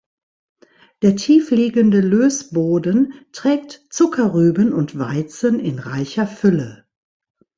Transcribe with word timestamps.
Der 1.03 1.15
tief 1.15 1.51
liegende 1.51 2.01
Lößboden 2.01 3.13
trägt 3.33 3.83
Zuckerrüben 3.91 4.73
und 4.73 4.97
Weizen 4.97 5.59
in 5.59 5.77
reicher 5.77 6.25
Fülle. 6.25 6.87